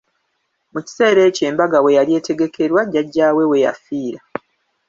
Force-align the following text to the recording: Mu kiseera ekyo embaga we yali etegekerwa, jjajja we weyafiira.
Mu 0.73 0.79
kiseera 0.85 1.21
ekyo 1.29 1.43
embaga 1.49 1.79
we 1.83 1.95
yali 1.97 2.11
etegekerwa, 2.19 2.81
jjajja 2.85 3.27
we 3.35 3.43
weyafiira. 3.51 4.19